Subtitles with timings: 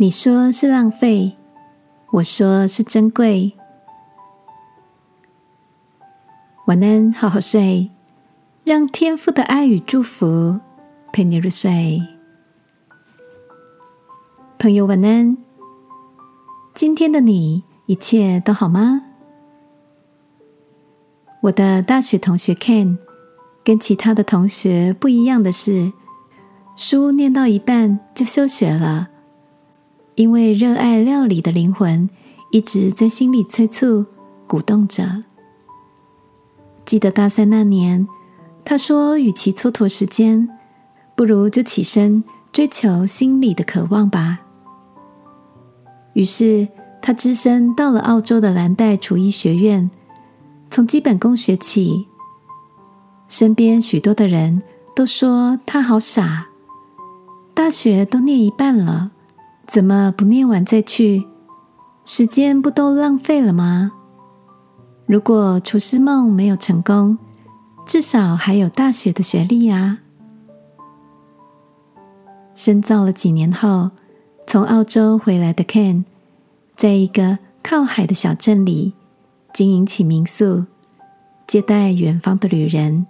[0.00, 1.36] 你说是浪费，
[2.12, 3.52] 我说是珍贵。
[6.66, 7.90] 晚安，好好睡，
[8.62, 10.60] 让天父的爱与祝福
[11.12, 12.00] 陪你入睡。
[14.56, 15.36] 朋友，晚安。
[16.76, 19.02] 今天的你一切都好吗？
[21.40, 22.98] 我的大学同学 Ken
[23.64, 25.92] 跟其他的同学不一样的是，
[26.76, 29.08] 书念到一半就休学了，
[30.18, 32.10] 因为热爱料理的灵魂
[32.50, 34.04] 一直在心里催促、
[34.48, 35.22] 鼓动着。
[36.84, 38.08] 记得大三那年，
[38.64, 40.48] 他说：“与其蹉跎时间，
[41.14, 44.40] 不如就起身追求心里的渴望吧。”
[46.14, 46.66] 于是
[47.00, 49.88] 他只身到了澳洲的蓝带厨艺学院，
[50.68, 52.08] 从基本功学起。
[53.28, 54.64] 身边许多的人
[54.96, 56.48] 都说他好傻，
[57.54, 59.12] 大学都念一半了，
[59.68, 61.26] 怎么不念完再去？
[62.06, 63.92] 时间不都浪费了吗？
[65.04, 67.18] 如果厨师梦没有成功，
[67.84, 69.98] 至少还有大学的学历啊！
[72.54, 73.90] 深造了几年后，
[74.46, 76.04] 从澳洲回来的 Ken，
[76.74, 78.94] 在一个靠海的小镇里
[79.52, 80.64] 经营起民宿，
[81.46, 83.06] 接待远方的旅人，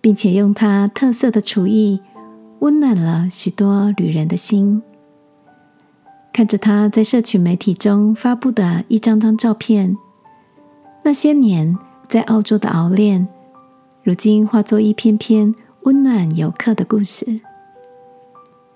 [0.00, 2.00] 并且用他特色的厨艺
[2.60, 4.82] 温暖了许多旅人的心。
[6.34, 9.96] 看着他在社群媒体中发布的一张张照片。
[11.04, 13.28] 那些年在澳洲的熬炼，
[14.02, 17.40] 如今化作一篇篇温暖游客的故事。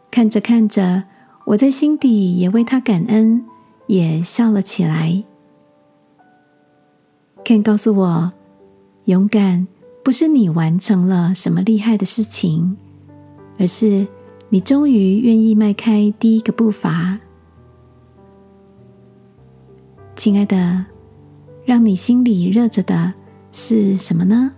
[0.08, 1.02] 看着看着，
[1.46, 3.44] 我在心底也为他感恩，
[3.88, 5.24] 也笑了起来。
[7.44, 8.32] Ken 告诉我，
[9.06, 9.66] 勇敢
[10.04, 12.76] 不是你完成了什么厉害的事情，
[13.58, 14.06] 而是
[14.48, 17.18] 你终于愿意迈开第一个步伐。
[20.18, 20.84] 亲爱的。
[21.64, 23.12] 让你心里热着的
[23.52, 24.52] 是什么呢？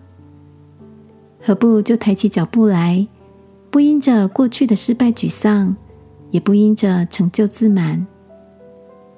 [1.43, 3.09] 何不就抬起脚步来，
[3.69, 5.77] 不因着过去的失败沮丧，
[6.31, 8.07] 也不因着成就自满，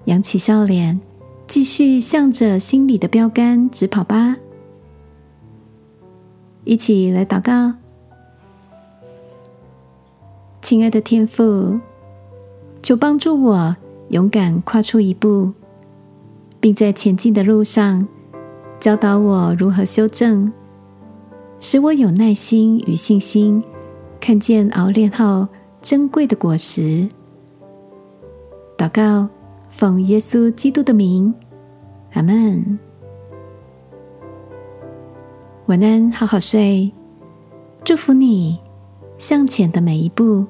[0.07, 0.99] 扬起笑脸，
[1.47, 4.39] 继续向着心里的标杆直跑吧！
[6.65, 7.75] 一起来祷告，
[10.63, 11.79] 亲爱的天父，
[12.83, 13.77] 求帮助我
[14.09, 15.53] 勇敢跨出一步。
[16.63, 18.07] 并在前进的路上
[18.79, 20.53] 教导我如何修正，
[21.59, 23.61] 使我有耐心与信心，
[24.21, 25.49] 看见熬炼后
[25.81, 27.09] 珍贵的果实。
[28.79, 29.29] 祷告，
[29.71, 31.35] 奉耶稣基督的名，
[32.13, 32.79] 阿门。
[35.67, 36.93] 晚安，好好睡。
[37.83, 38.61] 祝福你
[39.19, 40.47] 向前的每一步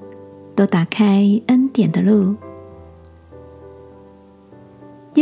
[0.54, 2.34] 都打开恩典的路。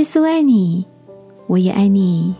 [0.00, 0.86] 耶稣爱你，
[1.46, 2.34] 我也爱你。